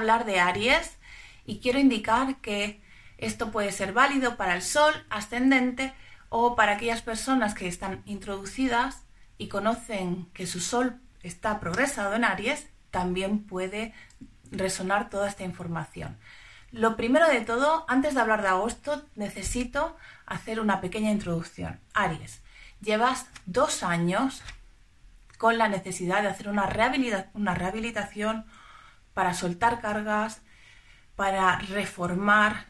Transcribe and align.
hablar 0.00 0.24
de 0.24 0.40
Aries 0.40 0.96
y 1.46 1.60
quiero 1.60 1.78
indicar 1.78 2.36
que 2.36 2.80
esto 3.18 3.50
puede 3.50 3.70
ser 3.70 3.92
válido 3.92 4.36
para 4.36 4.54
el 4.54 4.62
Sol 4.62 4.94
ascendente 5.10 5.92
o 6.30 6.56
para 6.56 6.72
aquellas 6.72 7.02
personas 7.02 7.54
que 7.54 7.68
están 7.68 8.02
introducidas 8.06 9.02
y 9.36 9.48
conocen 9.48 10.26
que 10.32 10.46
su 10.46 10.60
Sol 10.60 10.98
está 11.22 11.60
progresado 11.60 12.14
en 12.14 12.24
Aries, 12.24 12.66
también 12.90 13.44
puede 13.44 13.92
resonar 14.50 15.10
toda 15.10 15.28
esta 15.28 15.44
información. 15.44 16.16
Lo 16.72 16.96
primero 16.96 17.28
de 17.28 17.40
todo, 17.40 17.84
antes 17.88 18.14
de 18.14 18.20
hablar 18.20 18.42
de 18.42 18.48
agosto, 18.48 19.04
necesito 19.16 19.96
hacer 20.24 20.60
una 20.60 20.80
pequeña 20.80 21.10
introducción. 21.10 21.78
Aries, 21.92 22.40
llevas 22.80 23.26
dos 23.44 23.82
años 23.82 24.42
con 25.36 25.58
la 25.58 25.68
necesidad 25.68 26.22
de 26.22 26.28
hacer 26.28 26.48
una, 26.48 26.66
rehabilitación 26.66 28.46
para 29.20 29.34
soltar 29.34 29.82
cargas, 29.82 30.40
para 31.14 31.58
reformar 31.58 32.64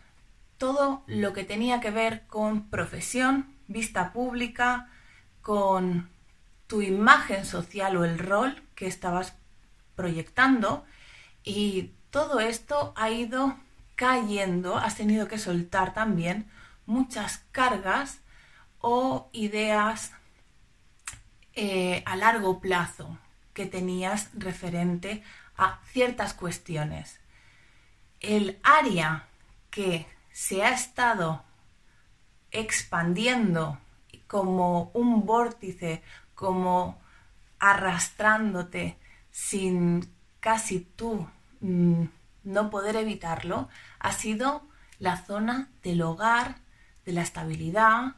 todo 0.59 1.05
lo 1.06 1.33
que 1.33 1.45
tenía 1.45 1.79
que 1.79 1.92
ver 1.92 2.27
con 2.27 2.70
profesión, 2.70 3.55
vista 3.69 4.12
pública, 4.12 4.89
con 5.42 6.11
tu 6.66 6.83
imagen 6.83 7.45
social 7.45 7.97
o 7.97 8.05
el 8.05 8.19
rol 8.19 8.65
que 8.75 8.89
estabas 8.89 9.37
proyectando. 9.95 10.84
Y 11.45 11.92
todo 12.11 12.41
esto 12.41 12.95
ha 12.97 13.11
ido 13.11 13.56
cayendo, 13.95 14.77
has 14.77 14.97
tenido 14.97 15.28
que 15.28 15.39
soltar 15.39 15.95
también 15.95 16.51
muchas 16.84 17.45
cargas 17.53 18.23
o 18.80 19.30
ideas 19.30 20.11
eh, 21.55 22.03
a 22.06 22.17
largo 22.17 22.59
plazo 22.59 23.17
que 23.55 23.67
tenías 23.67 24.30
referente 24.34 25.23
a 25.60 25.78
ciertas 25.84 26.32
cuestiones. 26.32 27.20
El 28.20 28.59
área 28.62 29.28
que 29.70 30.06
se 30.33 30.64
ha 30.64 30.70
estado 30.70 31.44
expandiendo 32.50 33.78
como 34.27 34.91
un 34.94 35.27
vórtice, 35.27 36.02
como 36.34 36.98
arrastrándote 37.58 38.97
sin 39.30 40.11
casi 40.41 40.80
tú 40.80 41.28
mm, 41.61 42.05
no 42.45 42.70
poder 42.70 42.97
evitarlo, 42.97 43.69
ha 43.98 44.12
sido 44.12 44.67
la 44.98 45.19
zona 45.19 45.69
del 45.83 46.00
hogar, 46.00 46.56
de 47.05 47.12
la 47.12 47.20
estabilidad, 47.20 48.14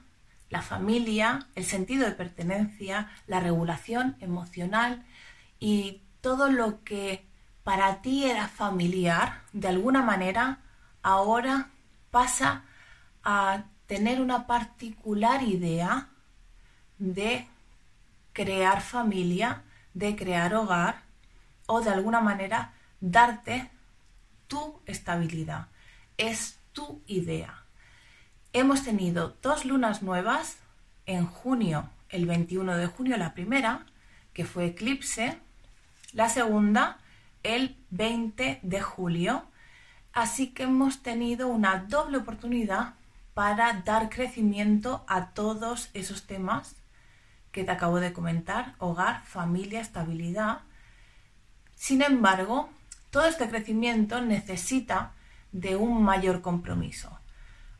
la 0.48 0.62
familia, 0.62 1.48
el 1.56 1.64
sentido 1.64 2.06
de 2.06 2.12
pertenencia, 2.12 3.10
la 3.26 3.40
regulación 3.40 4.16
emocional 4.20 5.04
y 5.58 6.02
todo 6.20 6.48
lo 6.48 6.84
que 6.84 7.31
para 7.64 8.02
ti 8.02 8.24
era 8.24 8.48
familiar, 8.48 9.42
de 9.52 9.68
alguna 9.68 10.02
manera, 10.02 10.58
ahora 11.02 11.70
pasa 12.10 12.64
a 13.22 13.64
tener 13.86 14.20
una 14.20 14.46
particular 14.46 15.42
idea 15.42 16.08
de 16.98 17.46
crear 18.32 18.80
familia, 18.80 19.62
de 19.94 20.16
crear 20.16 20.54
hogar 20.54 21.02
o 21.66 21.80
de 21.80 21.90
alguna 21.90 22.20
manera 22.20 22.72
darte 23.00 23.70
tu 24.48 24.80
estabilidad. 24.86 25.68
Es 26.16 26.58
tu 26.72 27.02
idea. 27.06 27.64
Hemos 28.52 28.84
tenido 28.84 29.36
dos 29.42 29.64
lunas 29.64 30.02
nuevas 30.02 30.56
en 31.06 31.26
junio, 31.26 31.88
el 32.08 32.26
21 32.26 32.76
de 32.76 32.86
junio 32.86 33.16
la 33.16 33.34
primera, 33.34 33.86
que 34.32 34.44
fue 34.44 34.66
eclipse, 34.66 35.38
la 36.12 36.28
segunda 36.28 36.98
el 37.42 37.76
20 37.90 38.60
de 38.62 38.80
julio, 38.80 39.44
así 40.12 40.48
que 40.48 40.64
hemos 40.64 41.02
tenido 41.02 41.48
una 41.48 41.84
doble 41.88 42.18
oportunidad 42.18 42.94
para 43.34 43.72
dar 43.84 44.08
crecimiento 44.10 45.04
a 45.08 45.30
todos 45.30 45.90
esos 45.94 46.26
temas 46.26 46.76
que 47.50 47.64
te 47.64 47.70
acabo 47.70 48.00
de 48.00 48.12
comentar, 48.12 48.74
hogar, 48.78 49.22
familia, 49.24 49.80
estabilidad. 49.80 50.60
Sin 51.74 52.02
embargo, 52.02 52.70
todo 53.10 53.26
este 53.26 53.48
crecimiento 53.48 54.22
necesita 54.22 55.12
de 55.52 55.76
un 55.76 56.02
mayor 56.02 56.40
compromiso, 56.40 57.18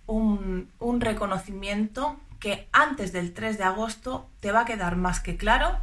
un, 0.06 0.70
reconocimiento 1.00 2.20
que 2.38 2.68
antes 2.72 3.12
del 3.12 3.32
3 3.32 3.56
de 3.56 3.64
agosto 3.64 4.28
te 4.40 4.52
va 4.52 4.60
a 4.60 4.64
quedar 4.66 4.96
más 4.96 5.20
que 5.20 5.38
claro 5.38 5.78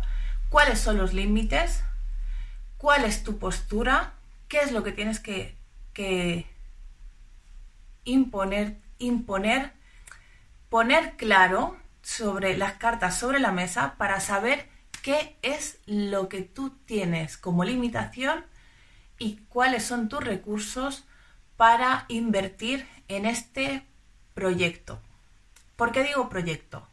cuáles 0.50 0.80
son 0.80 0.98
los 0.98 1.14
límites, 1.14 1.84
cuál 2.80 3.04
es 3.04 3.24
tu 3.24 3.38
postura, 3.38 4.14
qué 4.48 4.62
es 4.62 4.72
lo 4.72 4.84
que 4.84 4.94
tienes 4.94 5.20
que, 5.20 5.56
imponer, 8.06 8.78
imponer, 8.98 9.74
poner 10.70 11.18
claro 11.18 11.78
sobre 12.02 12.58
las 12.58 12.74
cartas 12.76 13.20
sobre 13.20 13.40
la 13.40 13.52
mesa 13.52 13.96
para 13.98 14.22
saber 14.22 14.70
qué 15.04 15.36
es 15.42 15.80
lo 15.86 16.30
que 16.30 16.42
tú 16.42 16.70
tienes 16.86 17.38
como 17.38 17.66
limitación 17.66 18.46
y 19.20 19.42
cuáles 19.50 19.84
son 19.84 20.08
tus 20.08 20.24
recursos 20.24 21.04
para 21.58 22.06
invertir 22.08 22.88
en 23.10 23.26
este 23.26 23.86
proyecto. 24.34 25.02
¿Por 25.76 25.92
qué 25.92 26.06
digo 26.06 26.30
proyecto? 26.30 26.88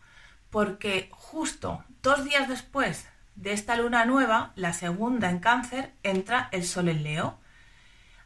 Porque 0.50 1.08
justo 1.12 1.84
dos 2.02 2.24
días 2.24 2.48
después 2.48 3.06
de 3.36 3.52
esta 3.52 3.76
luna 3.76 4.04
nueva, 4.04 4.52
la 4.56 4.72
segunda 4.72 5.30
en 5.30 5.38
cáncer, 5.38 5.94
entra 6.02 6.48
el 6.52 6.64
sol 6.64 6.88
en 6.88 7.02
Leo. 7.02 7.38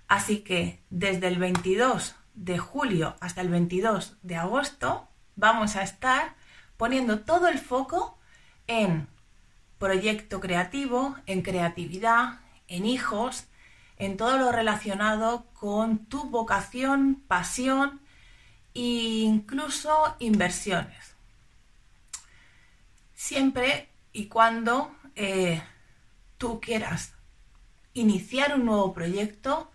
Así 0.09 0.38
que 0.41 0.82
desde 0.88 1.28
el 1.28 1.38
22 1.38 2.16
de 2.34 2.59
julio 2.59 3.16
hasta 3.21 3.41
el 3.43 3.48
22 3.48 4.16
de 4.22 4.37
agosto 4.37 5.09
vamos 5.37 5.76
a 5.76 5.82
estar 5.82 6.34
poniendo 6.76 7.21
todo 7.21 7.48
el 7.48 7.59
foco 7.59 8.19
en 8.66 9.09
proyecto 9.78 10.41
creativo, 10.41 11.16
en 11.27 11.42
creatividad, 11.42 12.41
en 12.69 12.87
hijos, 12.87 13.47
en 13.97 14.16
todo 14.16 14.38
lo 14.38 14.53
relacionado 14.53 15.47
con 15.53 16.06
tu 16.06 16.31
vocación, 16.31 17.22
pasión 17.27 18.00
e 18.75 18.81
incluso 18.81 20.16
inversiones. 20.19 21.16
Siempre 23.15 23.88
y 24.12 24.27
cuando 24.27 24.94
eh, 25.16 25.62
tú 26.38 26.60
quieras 26.60 27.15
iniciar 27.94 28.54
un 28.54 28.65
nuevo 28.66 28.93
proyecto, 28.93 29.71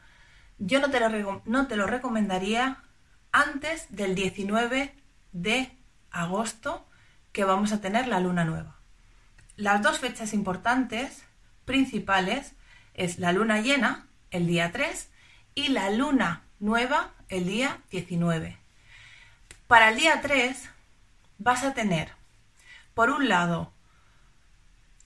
yo 0.57 0.79
no 0.79 0.89
te, 0.89 0.99
lo, 0.99 1.41
no 1.45 1.67
te 1.67 1.75
lo 1.75 1.85
recomendaría 1.85 2.83
antes 3.31 3.87
del 3.89 4.15
19 4.15 4.93
de 5.33 5.71
agosto 6.11 6.85
que 7.31 7.43
vamos 7.43 7.73
a 7.73 7.81
tener 7.81 8.07
la 8.07 8.19
luna 8.19 8.45
nueva. 8.45 8.77
Las 9.57 9.81
dos 9.81 9.99
fechas 9.99 10.33
importantes 10.33 11.23
principales 11.65 12.53
es 12.93 13.19
la 13.19 13.33
luna 13.33 13.59
llena, 13.59 14.07
el 14.31 14.47
día 14.47 14.71
3, 14.71 15.09
y 15.53 15.69
la 15.69 15.89
luna 15.89 16.43
nueva, 16.59 17.11
el 17.29 17.45
día 17.45 17.81
19. 17.91 18.57
Para 19.67 19.89
el 19.89 19.97
día 19.97 20.21
3 20.21 20.69
vas 21.37 21.63
a 21.63 21.73
tener, 21.73 22.11
por 22.93 23.09
un 23.09 23.27
lado, 23.27 23.71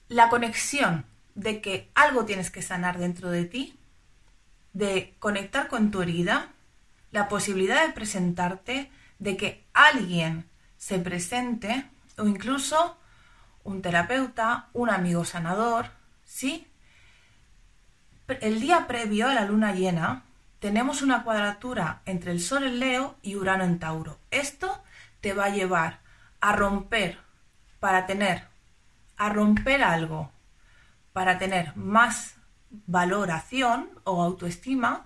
la 0.10 0.30
conexión 0.30 1.06
de 1.36 1.62
que 1.62 1.90
algo 1.96 2.26
tienes 2.26 2.52
que 2.52 2.62
sanar 2.62 2.98
dentro 2.98 3.30
de 3.30 3.46
ti, 3.46 3.80
de 4.74 5.16
conectar 5.20 5.68
con 5.68 5.92
tu 5.92 6.02
herida, 6.02 6.50
la 7.12 7.28
posibilidad 7.28 7.86
de 7.86 7.94
presentarte, 7.94 8.92
de 9.20 9.38
que 9.38 9.66
alguien 9.74 10.50
se 10.78 11.00
presente 11.00 11.86
o 12.18 12.26
incluso 12.26 12.98
un 13.64 13.82
terapeuta, 13.82 14.68
un 14.74 14.90
amigo 14.90 15.26
sanador, 15.26 15.92
¿sí? 16.26 16.68
el 18.42 18.60
día 18.60 18.88
previo 18.88 19.28
a 19.28 19.34
la 19.34 19.46
luna 19.46 19.74
llena 19.74 20.24
tenemos 20.60 21.02
una 21.02 21.24
cuadratura 21.24 22.02
entre 22.06 22.32
el 22.32 22.42
Sol 22.42 22.64
en 22.64 22.80
Leo 22.80 23.16
y 23.22 23.36
Urano 23.36 23.64
en 23.64 23.80
Tauro. 23.80 24.20
Esto 24.30 24.84
te 25.22 25.34
va 25.34 25.46
a 25.46 25.50
llevar 25.50 26.00
a 26.42 26.56
romper 26.56 27.18
para 27.80 28.06
tener, 28.06 28.49
a 29.20 29.30
romper 29.30 29.84
algo, 29.84 30.32
para 31.14 31.38
tener 31.38 31.76
más 31.76 32.36
valoración 32.88 33.90
o 34.06 34.24
autoestima, 34.24 35.06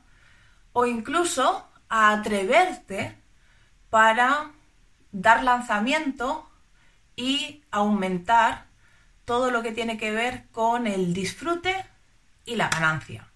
o 0.71 0.85
incluso 0.85 1.67
a 1.89 2.11
atreverte 2.11 3.17
para 3.89 4.51
dar 5.11 5.43
lanzamiento 5.43 6.49
y 7.15 7.63
aumentar 7.71 8.65
todo 9.25 9.51
lo 9.51 9.61
que 9.61 9.71
tiene 9.71 9.97
que 9.97 10.11
ver 10.11 10.45
con 10.51 10.87
el 10.87 11.13
disfrute 11.13 11.85
y 12.45 12.55
la 12.55 12.69
ganancia. 12.69 13.27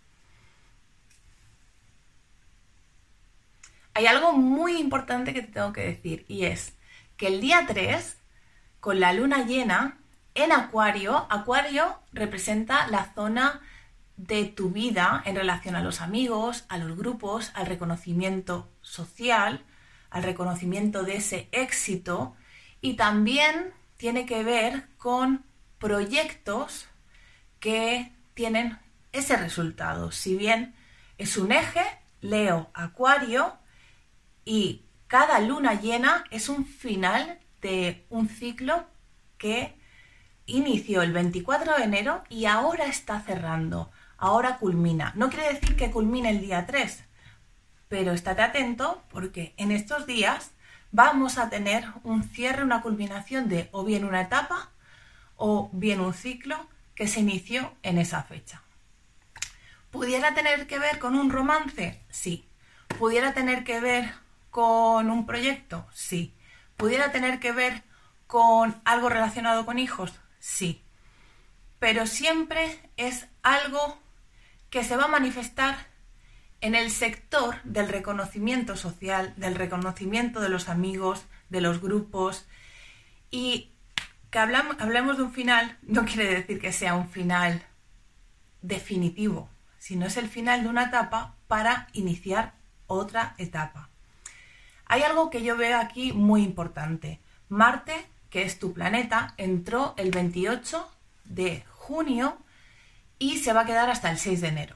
Hay 3.93 4.05
algo 4.05 4.33
muy 4.33 4.77
importante 4.77 5.33
que 5.33 5.41
te 5.41 5.53
tengo 5.53 5.73
que 5.73 5.81
decir 5.81 6.25
y 6.27 6.45
es 6.45 6.73
que 7.15 7.27
el 7.27 7.41
día 7.41 7.65
3, 7.67 8.17
con 8.79 8.99
la 8.99 9.13
luna 9.13 9.45
llena, 9.45 9.97
en 10.37 10.51
Acuario, 10.51 11.25
Acuario 11.29 11.99
representa 12.13 12.87
la 12.87 13.11
zona 13.15 13.59
de 14.17 14.45
tu 14.45 14.69
vida 14.69 15.23
en 15.25 15.35
relación 15.35 15.75
a 15.75 15.81
los 15.81 15.99
amigos, 15.99 16.63
a 16.69 16.77
los 16.77 16.95
grupos, 16.95 17.51
al 17.55 17.65
reconocimiento 17.65 18.69
social, 18.81 19.65
al 20.11 20.23
reconocimiento 20.23 21.03
de 21.03 21.17
ese 21.17 21.49
éxito 21.51 22.35
y 22.81 22.93
también 22.93 23.73
tiene 23.97 24.27
que 24.27 24.43
ver 24.43 24.87
con 24.97 25.43
proyectos 25.79 26.87
que 27.59 28.11
tienen 28.35 28.77
ese 29.11 29.37
resultado. 29.37 30.11
Si 30.11 30.35
bien 30.35 30.75
es 31.17 31.37
un 31.37 31.51
eje, 31.51 31.83
Leo, 32.21 32.69
Acuario, 32.75 33.57
y 34.45 34.83
cada 35.07 35.39
luna 35.39 35.81
llena 35.81 36.25
es 36.29 36.47
un 36.47 36.63
final 36.65 37.39
de 37.61 38.05
un 38.09 38.29
ciclo 38.29 38.85
que 39.39 39.75
inició 40.47 41.03
el 41.03 41.13
24 41.13 41.77
de 41.77 41.83
enero 41.83 42.23
y 42.29 42.45
ahora 42.45 42.85
está 42.85 43.21
cerrando, 43.21 43.91
ahora 44.17 44.57
culmina. 44.57 45.11
No 45.15 45.29
quiere 45.29 45.53
decir 45.53 45.75
que 45.75 45.91
culmine 45.91 46.31
el 46.31 46.41
día 46.41 46.65
3, 46.65 47.03
pero 47.89 48.13
estate 48.13 48.41
atento 48.41 49.03
porque 49.11 49.53
en 49.57 49.71
estos 49.71 50.07
días 50.07 50.51
vamos 50.91 51.37
a 51.37 51.49
tener 51.49 51.85
un 52.03 52.23
cierre, 52.23 52.63
una 52.63 52.81
culminación 52.81 53.49
de 53.49 53.69
o 53.71 53.83
bien 53.83 54.05
una 54.05 54.21
etapa 54.21 54.71
o 55.35 55.69
bien 55.73 55.99
un 55.99 56.13
ciclo 56.13 56.67
que 56.95 57.07
se 57.07 57.19
inició 57.19 57.73
en 57.83 57.99
esa 57.99 58.23
fecha. 58.23 58.63
¿Pudiera 59.91 60.33
tener 60.33 60.65
que 60.67 60.79
ver 60.79 60.99
con 60.99 61.15
un 61.15 61.29
romance? 61.29 62.01
Sí. 62.09 62.47
¿Pudiera 62.99 63.33
tener 63.33 63.63
que 63.63 63.79
ver 63.79 64.11
con 64.49 65.09
un 65.09 65.25
proyecto? 65.25 65.85
Sí. 65.93 66.33
¿Pudiera 66.77 67.11
tener 67.11 67.39
que 67.39 67.51
ver 67.51 67.83
con 68.25 68.81
algo 68.85 69.09
relacionado 69.09 69.65
con 69.65 69.77
hijos? 69.77 70.19
Sí. 70.39 70.81
Pero 71.79 72.07
siempre 72.07 72.79
es 72.97 73.27
algo 73.43 73.99
que 74.69 74.83
se 74.83 74.97
va 74.97 75.05
a 75.05 75.09
manifestar 75.09 75.87
en 76.61 76.75
el 76.75 76.91
sector 76.91 77.61
del 77.63 77.87
reconocimiento 77.87 78.75
social, 78.75 79.33
del 79.37 79.55
reconocimiento 79.55 80.41
de 80.41 80.49
los 80.49 80.69
amigos, 80.69 81.25
de 81.49 81.61
los 81.61 81.81
grupos. 81.81 82.47
Y 83.29 83.71
que 84.31 84.39
hablamos, 84.39 85.17
de 85.17 85.23
un 85.23 85.33
final 85.33 85.77
no 85.83 86.05
quiere 86.05 86.33
decir 86.33 86.59
que 86.59 86.73
sea 86.73 86.95
un 86.95 87.09
final 87.09 87.63
definitivo, 88.61 89.49
sino 89.77 90.05
es 90.05 90.17
el 90.17 90.27
final 90.27 90.63
de 90.63 90.69
una 90.69 90.85
etapa 90.85 91.35
para 91.47 91.87
iniciar 91.93 92.53
otra 92.87 93.35
etapa. 93.37 93.89
Hay 94.85 95.03
algo 95.03 95.29
que 95.29 95.43
yo 95.43 95.57
veo 95.57 95.77
aquí 95.77 96.13
muy 96.13 96.43
importante. 96.43 97.19
Marte, 97.49 98.05
que 98.29 98.43
es 98.43 98.59
tu 98.59 98.73
planeta, 98.73 99.33
entró 99.37 99.93
el 99.97 100.11
28 100.11 100.89
de 101.25 101.63
junio 101.69 102.37
y 103.19 103.39
se 103.39 103.53
va 103.53 103.61
a 103.61 103.65
quedar 103.65 103.89
hasta 103.89 104.09
el 104.11 104.17
6 104.17 104.41
de 104.41 104.47
enero. 104.47 104.75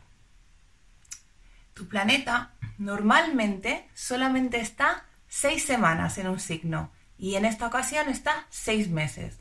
Tu 1.74 1.88
planeta 1.88 2.51
normalmente 2.77 3.88
solamente 3.94 4.59
está 4.59 5.06
seis 5.27 5.63
semanas 5.63 6.18
en 6.18 6.27
un 6.27 6.39
signo 6.39 6.92
y 7.18 7.36
en 7.36 7.45
esta 7.45 7.68
ocasión 7.68 8.09
está 8.09 8.45
seis 8.50 8.89
meses. 8.89 9.39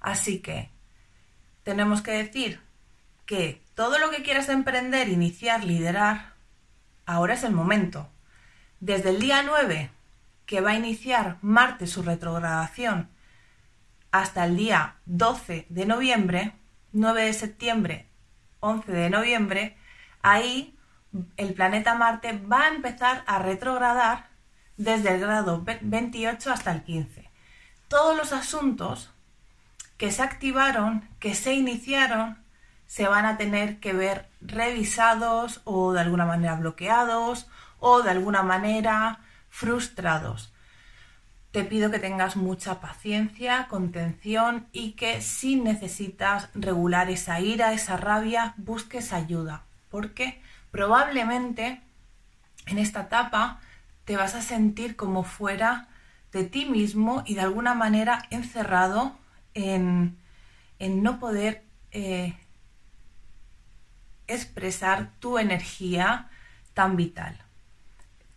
Así 0.00 0.40
que 0.40 0.70
tenemos 1.62 2.02
que 2.02 2.12
decir 2.12 2.60
que 3.26 3.62
todo 3.74 3.98
lo 3.98 4.10
que 4.10 4.22
quieras 4.22 4.48
emprender, 4.48 5.08
iniciar, 5.08 5.64
liderar, 5.64 6.32
ahora 7.06 7.34
es 7.34 7.44
el 7.44 7.52
momento. 7.52 8.08
Desde 8.80 9.10
el 9.10 9.20
día 9.20 9.42
9, 9.42 9.90
que 10.44 10.60
va 10.60 10.72
a 10.72 10.76
iniciar 10.76 11.38
Marte 11.40 11.86
su 11.86 12.02
retrogradación, 12.02 13.08
hasta 14.12 14.44
el 14.44 14.56
día 14.56 14.96
12 15.06 15.66
de 15.68 15.86
noviembre, 15.86 16.52
9 16.92 17.24
de 17.24 17.32
septiembre, 17.32 18.06
11 18.60 18.92
de 18.92 19.10
noviembre, 19.10 19.76
ahí 20.22 20.78
el 21.36 21.54
planeta 21.54 21.94
Marte 21.94 22.38
va 22.38 22.62
a 22.62 22.68
empezar 22.68 23.24
a 23.26 23.38
retrogradar 23.38 24.28
desde 24.76 25.14
el 25.14 25.20
grado 25.20 25.64
28 25.80 26.52
hasta 26.52 26.72
el 26.72 26.82
15. 26.82 27.30
Todos 27.88 28.16
los 28.16 28.32
asuntos 28.32 29.10
que 29.96 30.10
se 30.10 30.22
activaron, 30.22 31.08
que 31.18 31.34
se 31.34 31.54
iniciaron, 31.54 32.42
se 32.86 33.08
van 33.08 33.24
a 33.24 33.38
tener 33.38 33.80
que 33.80 33.92
ver 33.94 34.28
revisados 34.40 35.62
o 35.64 35.92
de 35.92 36.00
alguna 36.00 36.26
manera 36.26 36.56
bloqueados 36.56 37.48
o 37.78 38.02
de 38.02 38.10
alguna 38.10 38.42
manera 38.42 39.20
frustrados. 39.48 40.51
Te 41.52 41.64
pido 41.64 41.90
que 41.90 41.98
tengas 41.98 42.36
mucha 42.36 42.80
paciencia, 42.80 43.66
contención 43.68 44.66
y 44.72 44.92
que 44.92 45.20
si 45.20 45.56
necesitas 45.56 46.48
regular 46.54 47.10
esa 47.10 47.40
ira, 47.40 47.74
esa 47.74 47.98
rabia, 47.98 48.54
busques 48.56 49.12
ayuda, 49.12 49.64
porque 49.90 50.40
probablemente 50.70 51.82
en 52.66 52.78
esta 52.78 53.02
etapa 53.02 53.60
te 54.06 54.16
vas 54.16 54.34
a 54.34 54.40
sentir 54.40 54.96
como 54.96 55.24
fuera 55.24 55.88
de 56.32 56.44
ti 56.44 56.64
mismo 56.64 57.22
y 57.26 57.34
de 57.34 57.42
alguna 57.42 57.74
manera 57.74 58.26
encerrado 58.30 59.14
en, 59.52 60.16
no 60.80 61.20
poder 61.20 61.64
eh, 61.90 62.34
expresar 64.26 65.10
tu 65.20 65.38
energía 65.38 66.30
tan 66.72 66.96
vital. 66.96 67.38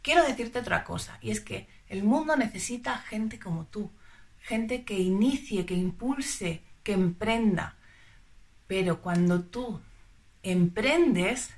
Quiero 0.02 0.22
decirte 0.24 0.60
otra 0.60 0.84
cosa, 0.84 1.18
y 1.22 1.32
es 1.32 1.40
que 1.40 1.74
el 1.90 2.04
mundo 2.04 2.36
necesita 2.36 2.98
gente 2.98 3.40
como 3.40 3.66
tú, 3.66 3.92
gente 4.40 4.84
que 4.84 5.00
inicie, 5.00 5.66
que 5.66 5.76
impulse, 5.76 6.62
que 6.84 6.94
emprenda. 6.94 7.76
Pero 8.68 9.02
cuando 9.02 9.44
tú 9.44 9.82
emprendes, 10.44 11.52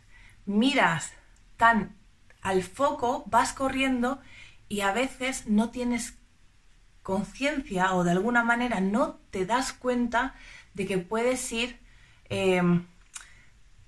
miras 0.45 1.13
tan 1.57 1.95
al 2.41 2.63
foco, 2.63 3.23
vas 3.27 3.53
corriendo 3.53 4.21
y 4.69 4.81
a 4.81 4.93
veces 4.93 5.47
no 5.47 5.69
tienes 5.69 6.15
conciencia 7.03 7.93
o 7.93 8.03
de 8.03 8.11
alguna 8.11 8.43
manera 8.43 8.81
no 8.81 9.15
te 9.31 9.45
das 9.45 9.73
cuenta 9.73 10.35
de 10.73 10.85
que 10.85 10.97
puedes 10.97 11.51
ir 11.51 11.79
em, 12.29 12.85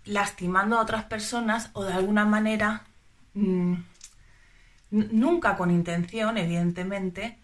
lastimando 0.05 0.77
a 0.77 0.81
otras 0.81 1.03
personas 1.05 1.69
o 1.73 1.83
de 1.83 1.93
alguna 1.93 2.25
manera, 2.25 2.85
mm, 3.33 3.73
nunca 4.91 5.57
con 5.57 5.71
intención, 5.71 6.37
evidentemente, 6.37 7.37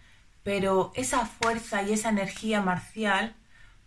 pero 0.44 0.92
esa 0.96 1.26
fuerza 1.26 1.84
y 1.84 1.94
esa 1.94 2.10
energía 2.10 2.62
marcial 2.62 3.36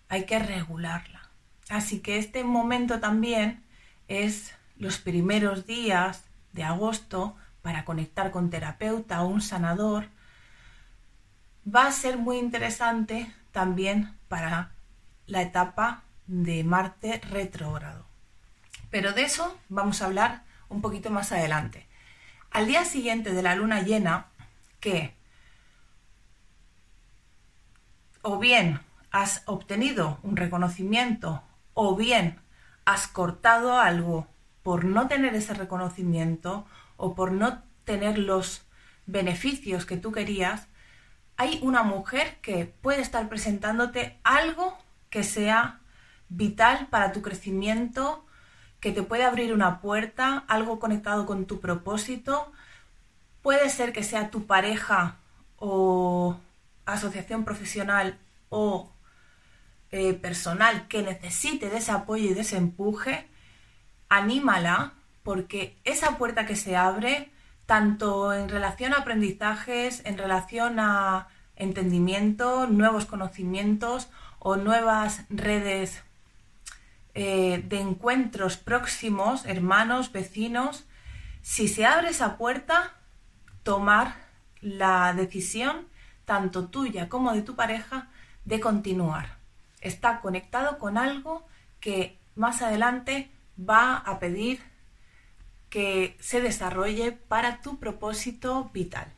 hay 0.09 0.25
que 0.25 0.39
regularla. 0.39 1.29
Así 1.69 2.01
que 2.01 2.19
este 2.19 2.45
momento 2.45 3.01
también 3.01 3.63
es 4.09 4.55
los 4.77 4.99
primeros 4.99 5.67
días 5.67 6.25
de 6.53 6.65
agosto 6.65 7.37
para 7.63 7.85
conectar 7.85 8.31
con 8.31 8.51
terapeuta 8.51 9.23
o 9.23 9.29
un 9.29 9.43
sanador, 9.43 10.09
va 11.67 11.87
a 11.87 11.93
ser 11.93 12.17
muy 12.17 12.39
interesante 12.39 13.33
también 13.53 14.17
para 14.29 14.73
la 15.27 15.43
etapa 15.43 16.03
de 16.27 16.65
Marte 16.65 17.21
retrógrado. 17.31 18.07
Pero 18.91 19.13
de 19.13 19.23
eso 19.23 19.57
vamos 19.69 20.01
a 20.01 20.07
hablar 20.07 20.45
un 20.69 20.81
poquito 20.81 21.11
más 21.11 21.33
adelante. 21.33 21.88
Al 22.51 22.67
día 22.67 22.85
siguiente 22.85 23.33
de 23.33 23.43
la 23.43 23.55
luna 23.55 23.83
llena, 23.83 24.27
que 24.81 25.15
o 28.23 28.39
bien 28.39 28.81
has 29.11 29.43
obtenido 29.47 30.19
un 30.23 30.37
reconocimiento 30.37 31.43
o 31.75 31.97
bien 31.97 32.41
has 32.85 33.07
cortado 33.07 33.79
algo 33.79 34.27
por 34.63 34.85
no 34.85 35.09
tener 35.09 35.35
ese 35.35 35.55
reconocimiento 35.55 36.67
o 36.97 37.15
por 37.15 37.33
no 37.33 37.63
tener 37.85 38.19
los 38.19 38.67
beneficios 39.07 39.87
que 39.87 39.97
tú 39.97 40.13
querías, 40.13 40.69
hay 41.37 41.61
una 41.63 41.83
mujer 41.83 42.39
que 42.43 42.67
puede 42.67 43.01
estar 43.01 43.29
presentándote 43.29 44.19
algo 44.25 44.77
que 45.09 45.23
sea 45.23 45.81
vital 46.29 46.89
para 46.91 47.13
tu 47.13 47.23
crecimiento, 47.23 48.27
que 48.81 48.93
te 48.93 49.03
puede 49.03 49.25
abrir 49.25 49.53
una 49.53 49.81
puerta, 49.81 50.45
algo 50.49 50.79
conectado 50.79 51.27
con 51.27 51.47
tu 51.47 51.61
propósito. 51.61 52.53
Puede 53.43 53.71
ser 53.71 53.93
que 53.93 54.05
sea 54.05 54.31
tu 54.31 54.47
pareja 54.47 55.17
o 55.59 56.39
asociación 56.87 57.45
profesional 57.45 58.19
o 58.49 58.91
eh, 59.91 60.15
personal 60.15 60.87
que 60.89 61.03
necesite 61.03 61.71
de 61.71 61.79
ese 61.79 61.93
apoyo 61.93 62.31
y 62.31 62.35
de 62.35 62.43
ese 62.43 62.57
empuje 62.57 63.27
anímala 64.09 64.93
porque 65.23 65.77
esa 65.85 66.17
puerta 66.17 66.47
que 66.47 66.57
se 66.57 66.77
abre, 66.77 67.31
tanto 67.67 68.33
en 68.33 68.49
relación 68.49 68.95
a 68.95 68.99
aprendizajes, 68.99 70.03
en 70.05 70.17
relación 70.17 70.79
a 70.81 71.29
entendimiento, 71.57 72.67
nuevos 72.67 73.05
conocimientos 73.05 74.09
o 74.39 74.57
nuevas 74.57 75.25
redes 75.29 76.03
eh, 77.21 77.65
de 77.67 77.81
encuentros 77.81 78.57
próximos, 78.57 79.45
hermanos, 79.45 80.13
vecinos, 80.13 80.85
si 81.43 81.67
se 81.67 81.85
abre 81.85 82.11
esa 82.11 82.37
puerta, 82.39 82.95
tomar 83.65 84.15
la 84.61 85.13
decisión, 85.15 85.89
tanto 86.25 86.69
tuya 86.69 87.09
como 87.09 87.33
de 87.33 87.43
tu 87.43 87.57
pareja, 87.57 88.09
de 88.45 88.61
continuar. 88.61 89.39
Está 89.81 90.21
conectado 90.21 90.79
con 90.79 90.97
algo 90.97 91.45
que 91.81 92.17
más 92.37 92.63
adelante 92.63 93.33
va 93.59 93.97
a 93.97 94.21
pedir 94.21 94.63
que 95.71 96.17
se 96.21 96.41
desarrolle 96.41 97.11
para 97.11 97.63
tu 97.63 97.81
propósito 97.81 98.71
vital. 98.73 99.13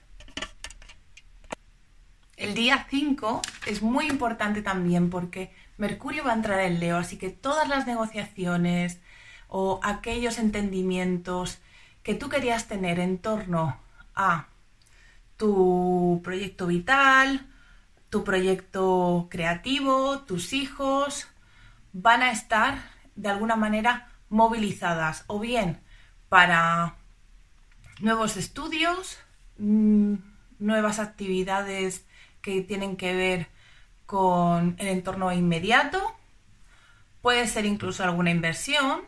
El 2.38 2.54
día 2.54 2.86
5 2.88 3.42
es 3.66 3.82
muy 3.82 4.06
importante 4.06 4.62
también 4.62 5.10
porque 5.10 5.52
Mercurio 5.80 6.24
va 6.24 6.32
a 6.32 6.34
entrar 6.34 6.60
en 6.60 6.78
Leo, 6.78 6.98
así 6.98 7.16
que 7.16 7.30
todas 7.30 7.66
las 7.66 7.86
negociaciones 7.86 9.00
o 9.48 9.80
aquellos 9.82 10.38
entendimientos 10.38 11.58
que 12.02 12.14
tú 12.14 12.28
querías 12.28 12.68
tener 12.68 13.00
en 13.00 13.16
torno 13.16 13.80
a 14.14 14.48
tu 15.38 16.20
proyecto 16.22 16.66
vital, 16.66 17.46
tu 18.10 18.24
proyecto 18.24 19.28
creativo, 19.30 20.20
tus 20.20 20.52
hijos, 20.52 21.28
van 21.94 22.22
a 22.22 22.30
estar 22.30 22.82
de 23.16 23.30
alguna 23.30 23.56
manera 23.56 24.10
movilizadas. 24.28 25.24
O 25.28 25.40
bien 25.40 25.80
para 26.28 26.96
nuevos 28.00 28.36
estudios, 28.36 29.18
mm, 29.56 30.16
nuevas 30.58 30.98
actividades 30.98 32.04
que 32.42 32.60
tienen 32.60 32.98
que 32.98 33.14
ver 33.14 33.59
con 34.10 34.74
el 34.80 34.88
entorno 34.88 35.30
inmediato, 35.30 36.16
puede 37.22 37.46
ser 37.46 37.64
incluso 37.64 38.02
alguna 38.02 38.32
inversión 38.32 39.02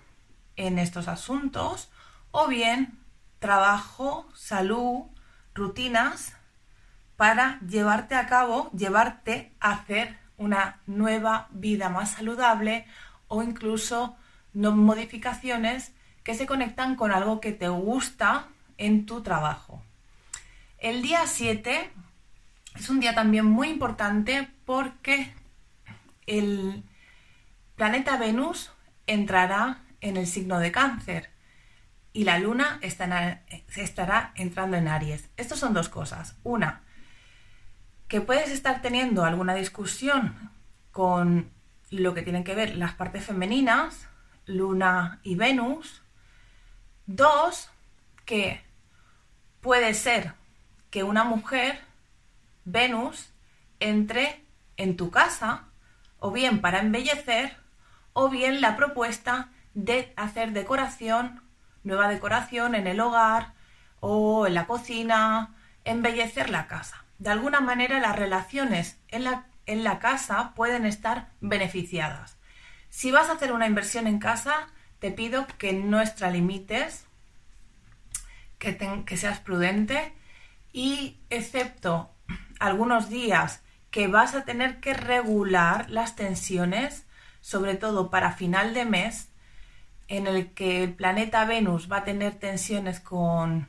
en 0.54 0.78
estos 0.78 1.08
asuntos 1.08 1.90
o 2.30 2.46
bien 2.46 3.00
trabajo, 3.40 4.28
salud, 4.32 5.06
rutinas 5.56 6.36
para 7.16 7.58
llevarte 7.62 8.14
a 8.14 8.28
cabo, 8.28 8.70
llevarte 8.70 9.52
a 9.58 9.72
hacer 9.72 10.20
una 10.36 10.78
nueva 10.86 11.48
vida 11.50 11.88
más 11.88 12.12
saludable 12.12 12.86
o 13.26 13.42
incluso 13.42 14.14
modificaciones 14.54 15.90
que 16.22 16.36
se 16.36 16.46
conectan 16.46 16.94
con 16.94 17.10
algo 17.10 17.40
que 17.40 17.50
te 17.50 17.68
gusta 17.68 18.46
en 18.78 19.04
tu 19.04 19.20
trabajo. 19.24 19.82
El 20.78 21.02
día 21.02 21.26
7 21.26 21.90
es 22.82 22.90
un 22.90 22.98
día 22.98 23.14
también 23.14 23.44
muy 23.44 23.68
importante 23.68 24.50
porque 24.64 25.32
el 26.26 26.82
planeta 27.76 28.16
Venus 28.16 28.72
entrará 29.06 29.84
en 30.00 30.16
el 30.16 30.26
signo 30.26 30.58
de 30.58 30.72
cáncer 30.72 31.30
y 32.12 32.24
la 32.24 32.40
luna 32.40 32.80
estará, 32.82 34.32
entrando 34.34 34.76
en 34.76 34.88
Aries. 34.88 35.30
Estas 35.36 35.60
son 35.60 35.74
dos 35.74 35.88
cosas. 35.88 36.34
Una, 36.42 36.82
que 38.08 38.20
puedes 38.20 38.50
estar 38.50 38.82
teniendo 38.82 39.24
alguna 39.24 39.54
discusión 39.54 40.50
con 40.90 41.52
lo 41.90 42.14
que 42.14 42.22
tienen 42.22 42.42
que 42.42 42.56
ver 42.56 42.74
las 42.76 42.94
partes 42.94 43.24
femeninas, 43.24 44.08
Luna 44.44 45.20
y 45.22 45.36
Venus. 45.36 46.02
Dos, 47.06 47.70
que 48.24 48.60
puede 49.60 49.94
ser 49.94 50.34
que 50.90 51.04
una 51.04 51.22
mujer 51.22 51.91
Venus 52.64 53.32
entre 53.80 54.44
en 54.76 54.96
tu 54.96 55.10
casa, 55.10 55.64
o 56.18 56.30
bien 56.30 56.60
para 56.60 56.80
embellecer, 56.80 57.56
o 58.12 58.28
bien 58.28 58.60
la 58.60 58.76
propuesta 58.76 59.50
de 59.74 60.12
hacer 60.16 60.52
decoración, 60.52 61.42
nueva 61.82 62.08
decoración 62.08 62.74
en 62.74 62.86
el 62.86 63.00
hogar 63.00 63.54
o 64.00 64.46
en 64.46 64.54
la 64.54 64.66
cocina, 64.66 65.54
embellecer 65.84 66.50
la 66.50 66.66
casa. 66.66 67.04
De 67.18 67.30
alguna 67.30 67.60
manera 67.60 68.00
las 68.00 68.16
relaciones 68.16 68.98
en 69.08 69.24
la, 69.24 69.46
en 69.66 69.84
la 69.84 69.98
casa 69.98 70.52
pueden 70.54 70.86
estar 70.86 71.30
beneficiadas. 71.40 72.36
Si 72.88 73.10
vas 73.10 73.28
a 73.28 73.32
hacer 73.32 73.52
una 73.52 73.66
inversión 73.66 74.06
en 74.06 74.18
casa, 74.18 74.68
te 74.98 75.10
pido 75.10 75.46
que 75.58 75.72
no 75.72 76.00
extralimites, 76.00 77.06
que, 78.58 78.76
que 79.06 79.16
seas 79.16 79.40
prudente 79.40 80.12
y 80.72 81.18
excepto 81.30 82.12
algunos 82.62 83.08
días 83.08 83.60
que 83.90 84.06
vas 84.06 84.36
a 84.36 84.44
tener 84.44 84.78
que 84.78 84.94
regular 84.94 85.90
las 85.90 86.14
tensiones, 86.14 87.04
sobre 87.40 87.74
todo 87.74 88.08
para 88.08 88.32
final 88.32 88.72
de 88.72 88.84
mes, 88.84 89.30
en 90.06 90.28
el 90.28 90.52
que 90.54 90.84
el 90.84 90.94
planeta 90.94 91.44
Venus 91.44 91.90
va 91.90 91.98
a 91.98 92.04
tener 92.04 92.36
tensiones 92.36 93.00
con 93.00 93.66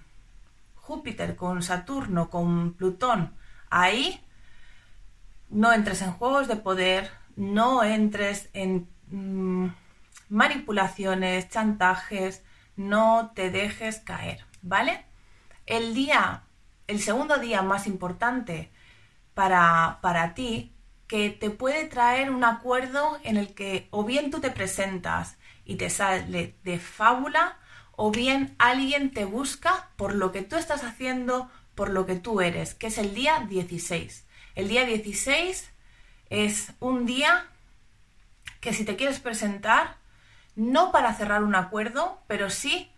Júpiter, 0.75 1.35
con 1.35 1.63
Saturno, 1.63 2.29
con 2.29 2.73
Plutón. 2.73 3.33
Ahí 3.71 4.23
no 5.50 5.73
entres 5.73 6.03
en 6.03 6.12
juegos 6.12 6.47
de 6.47 6.57
poder, 6.57 7.09
no 7.35 7.83
entres 7.83 8.51
en 8.53 8.88
mm, 9.07 9.69
manipulaciones, 10.29 11.50
chantajes, 11.50 12.43
no 12.75 13.31
te 13.33 13.50
dejes 13.50 14.01
caer, 14.01 14.45
¿vale? 14.62 15.03
El 15.65 15.95
día, 15.95 16.43
el 16.85 17.00
segundo 17.00 17.39
día 17.39 17.63
más 17.63 17.88
importante 17.88 18.71
para, 19.34 20.00
para 20.02 20.34
ti 20.34 20.74
que 21.08 21.30
te 21.30 21.50
puede 21.50 21.86
traer 21.86 22.32
un 22.32 22.44
acuerdo 22.44 23.20
en 23.24 23.38
el 23.38 23.54
que 23.54 23.88
o 23.92 24.04
bien 24.04 24.32
tú 24.32 24.40
te 24.40 24.52
presentas 24.52 25.38
y 25.66 25.75
te 25.75 25.90
sale 25.90 26.56
de 26.63 26.80
fábula 26.80 27.58
o 27.96 28.12
bien 28.12 28.56
alguien 28.58 29.12
te 29.12 29.25
busca 29.25 29.90
por 29.96 30.16
lo 30.16 30.32
que 30.32 30.42
tú 30.42 30.56
estás 30.56 30.84
haciendo, 30.84 31.50
por 31.75 31.90
lo 31.90 32.06
que 32.06 32.16
tú 32.16 32.42
eres, 32.42 32.74
que 32.74 32.88
es 32.88 32.98
el 32.98 33.13
día 33.13 33.46
16. 33.48 34.25
El 34.56 34.68
día 34.68 34.86
16 34.86 35.70
es 36.30 36.74
un 36.80 37.06
día 37.06 37.46
que 38.60 38.74
si 38.74 38.86
te 38.86 38.96
quieres 38.96 39.20
presentar, 39.20 39.98
no 40.56 40.92
para 40.92 41.13
cerrar 41.13 41.44
un 41.44 41.56
acuerdo, 41.56 42.22
pero 42.28 42.50
sí 42.50 42.92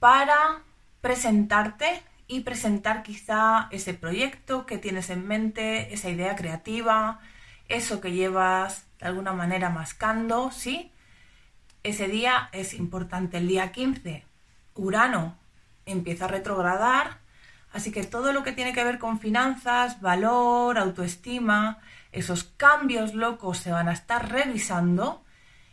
para 0.00 0.62
presentarte 1.00 2.02
y 2.26 2.40
presentar 2.40 3.02
quizá 3.02 3.68
ese 3.70 3.94
proyecto 3.94 4.66
que 4.66 4.78
tienes 4.78 5.10
en 5.10 5.26
mente, 5.26 5.92
esa 5.92 6.08
idea 6.08 6.36
creativa, 6.36 7.20
eso 7.68 8.00
que 8.00 8.12
llevas 8.12 8.86
de 8.98 9.06
alguna 9.06 9.32
manera 9.32 9.70
mascando, 9.70 10.50
¿sí? 10.50 10.92
Ese 11.82 12.08
día 12.08 12.48
es 12.52 12.74
importante. 12.74 13.38
El 13.38 13.48
día 13.48 13.72
15, 13.72 14.24
Urano 14.74 15.36
empieza 15.86 16.24
a 16.24 16.28
retrogradar, 16.28 17.18
así 17.72 17.92
que 17.92 18.04
todo 18.04 18.32
lo 18.32 18.42
que 18.42 18.52
tiene 18.52 18.72
que 18.72 18.84
ver 18.84 18.98
con 18.98 19.20
finanzas, 19.20 20.00
valor, 20.00 20.78
autoestima, 20.78 21.78
esos 22.12 22.44
cambios 22.44 23.14
locos 23.14 23.58
se 23.58 23.70
van 23.70 23.88
a 23.88 23.92
estar 23.92 24.30
revisando. 24.30 25.22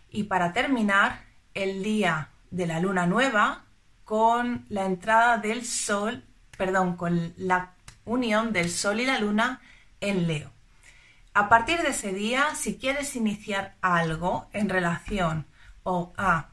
Y 0.10 0.24
para 0.24 0.52
terminar, 0.52 1.22
el 1.54 1.84
día 1.84 2.30
de 2.50 2.68
la 2.68 2.80
luna 2.82 3.06
nueva, 3.06 3.64
con 4.04 4.66
la 4.68 4.86
entrada 4.86 5.38
del 5.38 5.66
sol 5.66 6.26
perdón, 6.62 6.96
con 6.96 7.34
la 7.38 7.72
unión 8.06 8.54
del 8.54 8.70
Sol 8.70 9.00
y 9.00 9.06
la 9.08 9.18
Luna 9.18 9.62
en 10.00 10.28
Leo. 10.28 10.52
A 11.34 11.50
partir 11.50 11.82
de 11.82 11.90
ese 11.90 12.14
día, 12.14 12.54
si 12.54 12.78
quieres 12.78 13.16
iniciar 13.16 13.74
algo 13.82 14.48
en 14.54 14.70
relación 14.70 15.48
o 15.82 16.14
a 16.18 16.50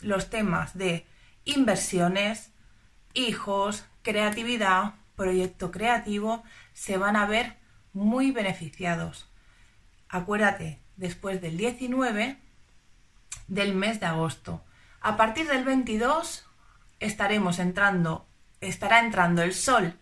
los 0.00 0.28
temas 0.28 0.76
de 0.76 1.06
inversiones, 1.44 2.50
hijos, 3.14 3.84
creatividad, 4.02 4.94
proyecto 5.14 5.70
creativo, 5.70 6.42
se 6.72 6.96
van 6.96 7.14
a 7.14 7.26
ver 7.26 7.58
muy 7.92 8.32
beneficiados. 8.32 9.28
Acuérdate, 10.08 10.80
después 10.96 11.40
del 11.40 11.56
19 11.56 12.38
del 13.46 13.72
mes 13.76 14.00
de 14.00 14.06
agosto. 14.06 14.64
A 15.00 15.16
partir 15.16 15.46
del 15.46 15.64
22 15.64 16.44
estaremos 16.98 17.60
entrando 17.60 18.26
estará 18.60 19.00
entrando 19.00 19.42
el 19.42 19.54
Sol 19.54 19.98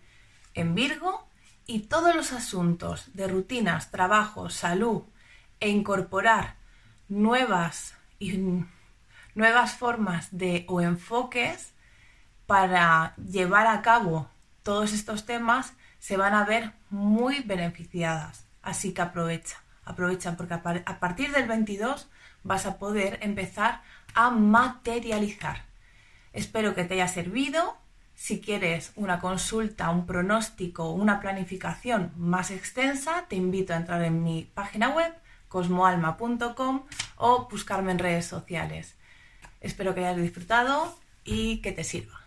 en 0.53 0.75
Virgo 0.75 1.27
y 1.67 1.81
todos 1.81 2.15
los 2.15 2.31
asuntos 2.31 3.13
de 3.13 3.27
rutinas, 3.27 3.91
trabajo, 3.91 4.49
salud 4.49 5.03
e 5.59 5.69
incorporar 5.69 6.55
nuevas, 7.09 7.95
nuevas 9.35 9.75
formas 9.75 10.27
de 10.31 10.65
o 10.67 10.81
enfoques 10.81 11.73
para 12.45 13.15
llevar 13.17 13.67
a 13.67 13.81
cabo 13.81 14.29
todos 14.63 14.93
estos 14.93 15.25
temas 15.25 15.73
se 15.99 16.17
van 16.17 16.33
a 16.33 16.45
ver 16.45 16.73
muy 16.89 17.41
beneficiadas. 17.41 18.45
Así 18.61 18.93
que 18.93 19.01
aprovecha, 19.01 19.57
aprovecha 19.83 20.35
porque 20.35 20.55
a 20.55 20.99
partir 20.99 21.31
del 21.31 21.47
22 21.47 22.09
vas 22.43 22.65
a 22.65 22.77
poder 22.77 23.19
empezar 23.21 23.81
a 24.13 24.29
materializar. 24.31 25.65
Espero 26.33 26.73
que 26.73 26.83
te 26.83 26.95
haya 26.95 27.07
servido 27.07 27.77
si 28.15 28.39
quieres 28.39 28.91
una 28.95 29.19
consulta, 29.19 29.89
un 29.89 30.05
pronóstico, 30.05 30.91
una 30.91 31.19
planificación 31.19 32.11
más 32.17 32.49
extensa, 32.51 33.25
te 33.27 33.35
invito 33.35 33.73
a 33.73 33.77
entrar 33.77 34.01
en 34.03 34.23
mi 34.23 34.49
página 34.53 34.89
web 34.89 35.13
cosmoalma.com 35.47 36.83
o 37.17 37.47
buscarme 37.49 37.91
en 37.91 37.99
redes 37.99 38.25
sociales. 38.25 38.95
Espero 39.61 39.93
que 39.93 40.05
hayas 40.05 40.21
disfrutado 40.21 40.97
y 41.23 41.57
que 41.61 41.71
te 41.71 41.83
sirva. 41.83 42.24